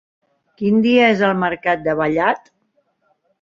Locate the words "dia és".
0.85-1.21